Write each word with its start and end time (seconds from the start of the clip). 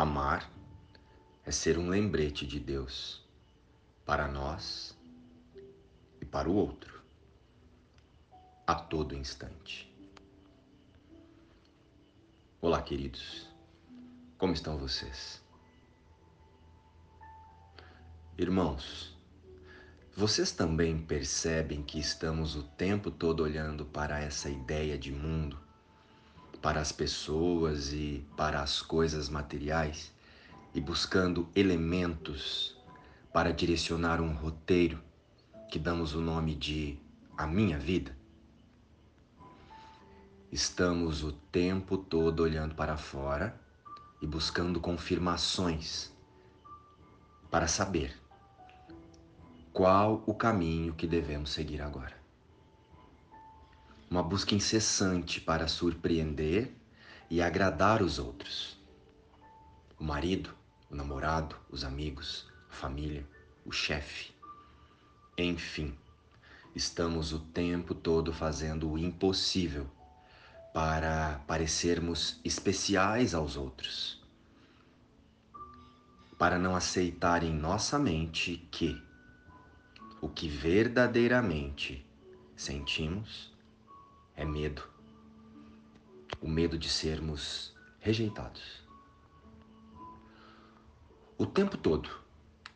Amar 0.00 0.48
é 1.44 1.50
ser 1.50 1.76
um 1.76 1.88
lembrete 1.88 2.46
de 2.46 2.60
Deus 2.60 3.20
para 4.06 4.28
nós 4.28 4.96
e 6.20 6.24
para 6.24 6.48
o 6.48 6.54
outro, 6.54 7.02
a 8.64 8.76
todo 8.76 9.16
instante. 9.16 9.92
Olá, 12.60 12.80
queridos, 12.80 13.48
como 14.38 14.52
estão 14.52 14.78
vocês? 14.78 15.42
Irmãos, 18.38 19.18
vocês 20.16 20.52
também 20.52 20.96
percebem 20.96 21.82
que 21.82 21.98
estamos 21.98 22.54
o 22.54 22.62
tempo 22.62 23.10
todo 23.10 23.42
olhando 23.42 23.84
para 23.84 24.20
essa 24.20 24.48
ideia 24.48 24.96
de 24.96 25.10
mundo, 25.10 25.58
para 26.60 26.80
as 26.80 26.92
pessoas 26.92 27.92
e 27.92 28.26
para 28.36 28.60
as 28.60 28.82
coisas 28.82 29.28
materiais 29.28 30.12
e 30.74 30.80
buscando 30.80 31.48
elementos 31.54 32.76
para 33.32 33.52
direcionar 33.52 34.20
um 34.20 34.34
roteiro 34.34 35.00
que 35.70 35.78
damos 35.78 36.14
o 36.14 36.20
nome 36.20 36.54
de 36.54 36.98
A 37.36 37.46
Minha 37.46 37.78
Vida? 37.78 38.16
Estamos 40.50 41.22
o 41.22 41.32
tempo 41.32 41.98
todo 41.98 42.40
olhando 42.40 42.74
para 42.74 42.96
fora 42.96 43.58
e 44.20 44.26
buscando 44.26 44.80
confirmações 44.80 46.12
para 47.50 47.68
saber 47.68 48.16
qual 49.72 50.24
o 50.26 50.34
caminho 50.34 50.94
que 50.94 51.06
devemos 51.06 51.50
seguir 51.50 51.80
agora. 51.80 52.17
Uma 54.10 54.22
busca 54.22 54.54
incessante 54.54 55.38
para 55.38 55.68
surpreender 55.68 56.74
e 57.28 57.42
agradar 57.42 58.02
os 58.02 58.18
outros. 58.18 58.78
O 59.98 60.04
marido, 60.04 60.54
o 60.90 60.94
namorado, 60.94 61.54
os 61.68 61.84
amigos, 61.84 62.46
a 62.70 62.74
família, 62.74 63.28
o 63.66 63.70
chefe. 63.70 64.32
Enfim, 65.36 65.94
estamos 66.74 67.34
o 67.34 67.38
tempo 67.38 67.94
todo 67.94 68.32
fazendo 68.32 68.90
o 68.90 68.96
impossível 68.96 69.86
para 70.72 71.42
parecermos 71.46 72.40
especiais 72.42 73.34
aos 73.34 73.58
outros. 73.58 74.24
Para 76.38 76.58
não 76.58 76.74
aceitar 76.74 77.42
em 77.42 77.52
nossa 77.52 77.98
mente 77.98 78.66
que 78.70 78.98
o 80.22 80.30
que 80.30 80.48
verdadeiramente 80.48 82.06
sentimos 82.56 83.52
é 84.38 84.44
medo. 84.44 84.88
O 86.40 86.48
medo 86.48 86.78
de 86.78 86.88
sermos 86.88 87.74
rejeitados. 87.98 88.86
O 91.36 91.44
tempo 91.44 91.76
todo, 91.76 92.08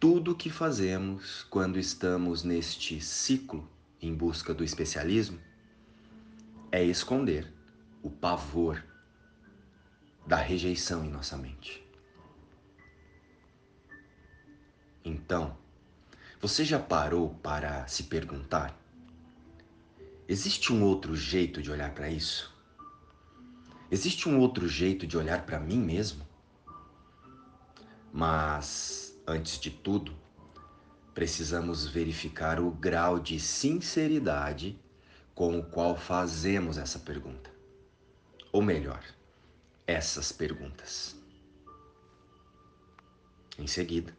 tudo 0.01 0.33
o 0.33 0.35
que 0.35 0.51
fazemos 0.51 1.45
quando 1.45 1.79
estamos 1.79 2.43
neste 2.43 3.01
ciclo 3.01 3.69
em 4.01 4.13
busca 4.13 4.53
do 4.53 4.65
especialismo 4.65 5.39
é 6.73 6.83
esconder 6.83 7.53
o 8.03 8.11
pavor 8.11 8.85
da 10.27 10.37
rejeição 10.37 11.05
em 11.05 11.11
nossa 11.11 11.37
mente. 11.37 11.87
Então, 15.05 15.57
você 16.41 16.65
já 16.65 16.81
parou 16.81 17.35
para 17.37 17.87
se 17.87 18.05
perguntar? 18.05 18.82
Existe 20.29 20.73
um 20.73 20.85
outro 20.85 21.17
jeito 21.17 21.61
de 21.61 21.71
olhar 21.71 21.93
para 21.93 22.09
isso? 22.09 22.53
Existe 23.91 24.29
um 24.29 24.39
outro 24.39 24.69
jeito 24.69 25.07
de 25.07 25.19
olhar 25.19 25.45
para 25.45 25.59
mim 25.59 25.79
mesmo? 25.79 26.27
Mas, 28.13 29.21
antes 29.27 29.59
de 29.59 29.71
tudo, 29.71 30.17
precisamos 31.13 31.87
verificar 31.87 32.61
o 32.61 32.71
grau 32.71 33.19
de 33.19 33.39
sinceridade 33.41 34.79
com 35.35 35.59
o 35.59 35.65
qual 35.65 35.97
fazemos 35.97 36.79
essa 36.79 36.99
pergunta. 36.99 37.51
Ou 38.53 38.63
melhor, 38.63 39.03
essas 39.87 40.31
perguntas. 40.31 41.17
Em 43.59 43.67
seguida, 43.67 44.17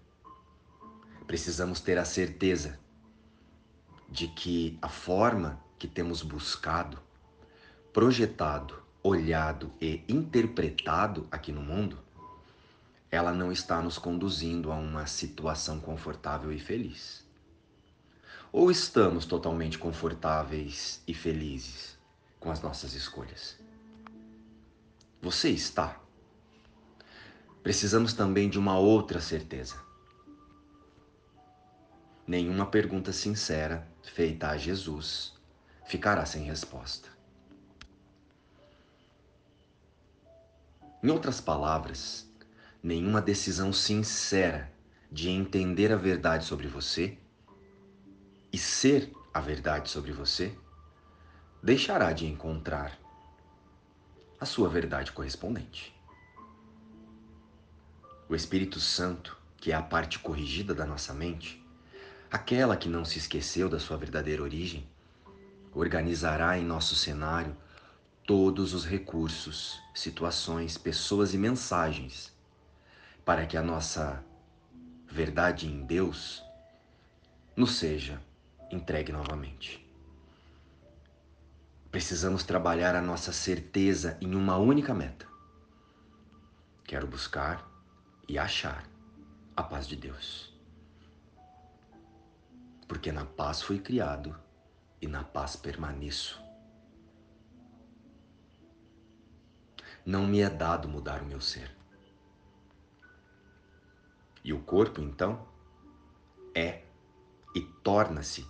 precisamos 1.26 1.80
ter 1.80 1.98
a 1.98 2.06
certeza 2.06 2.80
de 4.10 4.28
que 4.28 4.78
a 4.82 4.90
forma 4.90 5.63
que 5.84 5.88
temos 5.90 6.22
buscado, 6.22 6.98
projetado, 7.92 8.82
olhado 9.04 9.70
e 9.82 10.02
interpretado 10.08 11.28
aqui 11.30 11.52
no 11.52 11.62
mundo, 11.62 12.00
ela 13.12 13.34
não 13.34 13.52
está 13.52 13.82
nos 13.82 13.98
conduzindo 13.98 14.72
a 14.72 14.76
uma 14.76 15.06
situação 15.08 15.82
confortável 15.82 16.54
e 16.54 16.58
feliz. 16.58 17.28
Ou 18.50 18.72
estamos 18.72 19.26
totalmente 19.26 19.78
confortáveis 19.78 21.04
e 21.06 21.14
felizes 21.14 21.98
com 22.40 22.50
as 22.50 22.62
nossas 22.62 22.94
escolhas? 22.94 23.60
Você 25.22 25.50
está? 25.50 26.00
Precisamos 27.62 28.14
também 28.14 28.50
de 28.50 28.58
uma 28.58 28.80
outra 28.80 29.20
certeza 29.20 29.76
nenhuma 32.26 32.66
pergunta 32.66 33.12
sincera 33.12 33.86
feita 34.02 34.48
a 34.48 34.58
Jesus 34.58 35.34
ficará 35.86 36.26
sem 36.26 36.44
resposta. 36.44 37.10
Em 41.02 41.10
outras 41.10 41.42
palavras, 41.42 42.26
nenhuma 42.82 43.22
decisão 43.22 43.74
sincera 43.74 44.72
de 45.12 45.30
entender 45.30 45.92
a 45.92 45.98
verdade 45.98 46.46
sobre 46.46 46.68
você 46.68 47.18
e 48.52 48.58
ser 48.58 49.12
a 49.34 49.42
verdade 49.42 49.90
sobre 49.90 50.12
você 50.12 50.56
deixará 51.62 52.14
de 52.14 52.26
encontrar 52.26 52.98
a 54.40 54.46
sua 54.46 54.70
verdade 54.70 55.12
correspondente. 55.12 55.94
O 58.28 58.36
Espírito 58.36 58.80
Santo, 58.80 59.38
que 59.58 59.72
é 59.72 59.76
a 59.76 59.82
parte 59.82 60.20
corrigida 60.20 60.74
da 60.74 60.86
nossa 60.86 61.14
mente, 61.14 61.66
aquela 62.32 62.76
que 62.76 62.90
não 62.90 63.06
se 63.06 63.18
esqueceu 63.20 63.70
da 63.70 63.80
sua 63.80 63.98
verdadeira 63.98 64.42
origem, 64.42 64.88
organizará 65.74 66.58
em 66.58 66.64
nosso 66.64 66.96
cenário 66.96 67.56
todos 68.26 68.74
os 68.74 68.86
recursos, 68.86 69.82
situações, 69.94 70.78
pessoas 70.78 71.34
e 71.34 71.38
mensagens 71.38 72.32
para 73.26 73.46
que 73.46 73.58
a 73.58 73.62
nossa 73.62 74.24
verdade 75.08 75.68
em 75.68 75.86
Deus 75.86 76.44
nos 77.56 77.76
seja 77.76 78.22
entregue 78.72 79.12
novamente. 79.12 79.86
Precisamos 81.92 82.44
trabalhar 82.44 82.96
a 82.96 83.02
nossa 83.02 83.32
certeza 83.32 84.18
em 84.20 84.34
uma 84.36 84.58
única 84.58 84.94
meta. 84.94 85.28
Quero 86.84 87.08
buscar 87.08 87.70
e 88.28 88.38
achar 88.38 88.84
a 89.56 89.62
paz 89.62 89.88
de 89.88 89.96
Deus 89.96 90.54
porque 92.94 93.12
na 93.12 93.26
paz 93.26 93.60
fui 93.60 93.80
criado 93.80 94.36
e 95.04 95.08
na 95.08 95.22
paz 95.22 95.58
permaneço. 95.58 96.42
Não 100.06 100.26
me 100.26 100.40
é 100.40 100.50
dado 100.50 100.88
mudar 100.88 101.22
o 101.22 101.26
meu 101.26 101.42
ser. 101.42 101.70
E 104.42 104.54
o 104.54 104.60
corpo, 104.60 105.02
então, 105.02 105.46
é 106.56 106.84
e 107.54 107.62
torna-se 107.84 108.48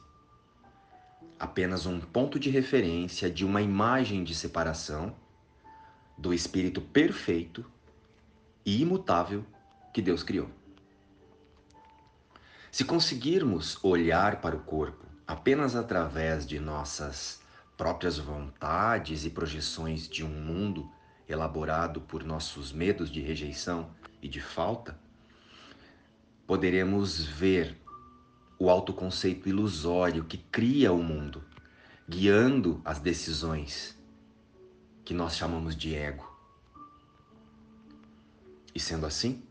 apenas 1.40 1.88
um 1.88 2.00
ponto 2.00 2.40
de 2.40 2.52
referência 2.52 3.32
de 3.32 3.44
uma 3.44 3.62
imagem 3.62 4.24
de 4.24 4.36
separação 4.36 5.16
do 6.16 6.36
espírito 6.36 6.82
perfeito 6.82 7.66
e 8.64 8.80
imutável 8.80 9.44
que 9.92 10.04
Deus 10.04 10.22
criou. 10.22 10.50
Se 12.72 12.86
conseguirmos 12.86 13.84
olhar 13.84 14.40
para 14.40 14.56
o 14.56 14.62
corpo 14.62 15.13
apenas 15.28 15.76
através 15.76 16.46
de 16.46 16.60
nossas 16.60 17.42
próprias 17.78 18.18
vontades 18.18 19.26
e 19.26 19.30
projeções 19.30 20.08
de 20.08 20.24
um 20.24 20.30
mundo 20.30 20.90
elaborado 21.28 22.02
por 22.02 22.24
nossos 22.24 22.72
medos 22.72 23.10
de 23.10 23.22
rejeição 23.22 23.90
e 24.22 24.28
de 24.28 24.42
falta, 24.42 24.98
poderemos 26.46 27.24
ver 27.24 27.78
o 28.60 28.70
autoconceito 28.70 29.50
ilusório 29.50 30.24
que 30.26 30.38
cria 30.38 30.92
o 30.92 31.02
mundo, 31.02 31.44
guiando 32.08 32.82
as 32.86 33.00
decisões 33.00 33.98
que 35.04 35.14
nós 35.14 35.36
chamamos 35.36 35.76
de 35.76 35.96
ego. 35.96 36.32
E 38.76 38.80
sendo 38.80 39.06
assim, 39.06 39.44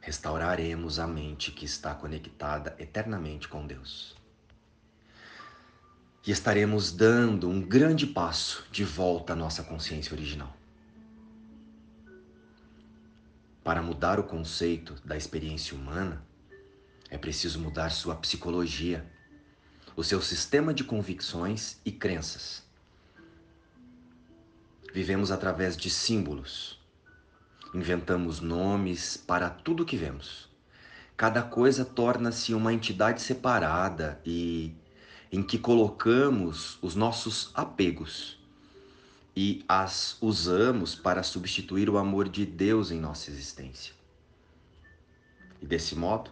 restauraremos 0.00 0.98
a 0.98 1.06
mente 1.06 1.52
que 1.52 1.64
está 1.64 1.94
conectada 1.94 2.74
eternamente 2.78 3.48
com 3.48 3.66
Deus. 3.66 4.17
E 6.28 6.30
estaremos 6.30 6.92
dando 6.92 7.48
um 7.48 7.58
grande 7.58 8.06
passo 8.06 8.62
de 8.70 8.84
volta 8.84 9.32
à 9.32 9.34
nossa 9.34 9.62
consciência 9.62 10.12
original. 10.12 10.54
Para 13.64 13.80
mudar 13.80 14.20
o 14.20 14.24
conceito 14.24 14.94
da 15.06 15.16
experiência 15.16 15.74
humana, 15.74 16.22
é 17.08 17.16
preciso 17.16 17.58
mudar 17.58 17.88
sua 17.88 18.14
psicologia, 18.14 19.10
o 19.96 20.04
seu 20.04 20.20
sistema 20.20 20.74
de 20.74 20.84
convicções 20.84 21.80
e 21.82 21.90
crenças. 21.90 22.62
Vivemos 24.92 25.30
através 25.30 25.78
de 25.78 25.88
símbolos. 25.88 26.78
Inventamos 27.72 28.38
nomes 28.38 29.16
para 29.16 29.48
tudo 29.48 29.82
que 29.82 29.96
vemos. 29.96 30.46
Cada 31.16 31.42
coisa 31.42 31.86
torna-se 31.86 32.52
uma 32.52 32.74
entidade 32.74 33.22
separada 33.22 34.20
e 34.26 34.76
em 35.30 35.42
que 35.42 35.58
colocamos 35.58 36.78
os 36.80 36.94
nossos 36.94 37.50
apegos 37.54 38.38
e 39.36 39.64
as 39.68 40.16
usamos 40.20 40.94
para 40.94 41.22
substituir 41.22 41.88
o 41.88 41.98
amor 41.98 42.28
de 42.28 42.44
Deus 42.44 42.90
em 42.90 42.98
nossa 42.98 43.30
existência. 43.30 43.94
E 45.60 45.66
desse 45.66 45.94
modo, 45.94 46.30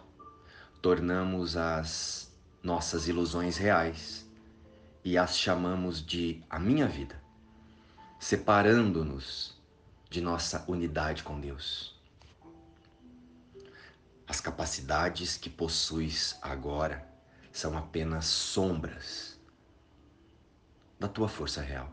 tornamos 0.81 1.55
as 1.55 2.31
nossas 2.63 3.07
ilusões 3.07 3.55
reais 3.57 4.25
e 5.05 5.17
as 5.17 5.37
chamamos 5.37 6.05
de 6.05 6.43
a 6.49 6.59
minha 6.59 6.87
vida, 6.87 7.21
separando-nos 8.19 9.55
de 10.09 10.19
nossa 10.19 10.65
unidade 10.67 11.23
com 11.23 11.39
Deus. 11.39 11.95
As 14.27 14.41
capacidades 14.41 15.37
que 15.37 15.49
possuis 15.49 16.37
agora 16.41 17.07
são 17.57 17.75
apenas 17.75 18.25
sombras 18.25 19.41
da 20.99 21.07
tua 21.07 21.27
força 21.27 21.59
real. 21.59 21.91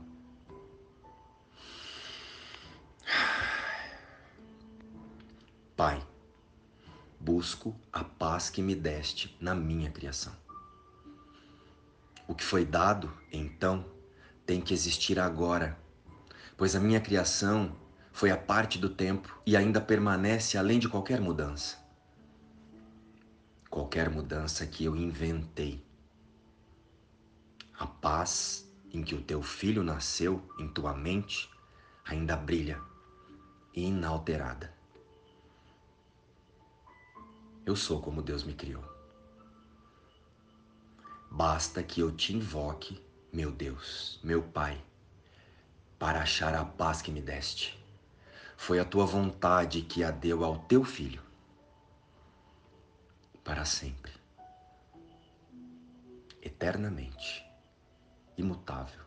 Pai, 5.74 6.06
busco 7.18 7.74
a 7.90 8.04
paz 8.04 8.50
que 8.50 8.60
me 8.60 8.74
deste 8.74 9.34
na 9.40 9.54
minha 9.54 9.90
criação. 9.90 10.36
O 12.28 12.34
que 12.34 12.44
foi 12.44 12.66
dado, 12.66 13.10
então, 13.32 13.86
tem 14.44 14.60
que 14.60 14.74
existir 14.74 15.18
agora, 15.18 15.78
pois 16.58 16.76
a 16.76 16.80
minha 16.80 17.00
criação 17.00 17.74
foi 18.12 18.30
a 18.30 18.36
parte 18.36 18.78
do 18.78 18.90
tempo 18.90 19.40
e 19.46 19.56
ainda 19.56 19.80
permanece 19.80 20.58
além 20.58 20.78
de 20.78 20.90
qualquer 20.90 21.22
mudança 21.22 21.83
qualquer 23.74 24.08
mudança 24.08 24.64
que 24.64 24.84
eu 24.84 24.94
inventei. 24.94 25.84
A 27.76 27.84
paz 27.84 28.72
em 28.92 29.02
que 29.02 29.16
o 29.16 29.20
teu 29.20 29.42
filho 29.42 29.82
nasceu 29.82 30.48
em 30.60 30.68
tua 30.68 30.94
mente 30.94 31.50
ainda 32.04 32.36
brilha, 32.36 32.80
inalterada. 33.74 34.72
Eu 37.66 37.74
sou 37.74 38.00
como 38.00 38.22
Deus 38.22 38.44
me 38.44 38.54
criou. 38.54 38.84
Basta 41.28 41.82
que 41.82 41.98
eu 41.98 42.12
te 42.12 42.32
invoque, 42.32 43.04
meu 43.32 43.50
Deus, 43.50 44.20
meu 44.22 44.40
Pai, 44.40 44.80
para 45.98 46.20
achar 46.20 46.54
a 46.54 46.64
paz 46.64 47.02
que 47.02 47.10
me 47.10 47.20
deste. 47.20 47.76
Foi 48.56 48.78
a 48.78 48.84
tua 48.84 49.04
vontade 49.04 49.82
que 49.82 50.04
a 50.04 50.12
deu 50.12 50.44
ao 50.44 50.58
teu 50.60 50.84
filho 50.84 51.23
para 53.44 53.66
sempre, 53.66 54.10
eternamente, 56.40 57.46
imutável, 58.38 59.04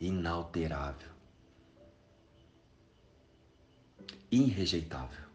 inalterável, 0.00 1.10
irrejeitável, 4.30 5.28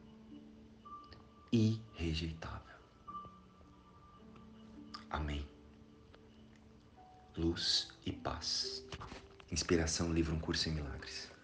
irrejeitável. 1.51 2.75
Amém. 5.11 5.47
Luz 7.37 7.89
e 8.05 8.11
paz. 8.11 8.83
Inspiração, 9.51 10.11
livro 10.11 10.35
Um 10.35 10.39
Curso 10.39 10.67
em 10.67 10.73
Milagres. 10.73 11.34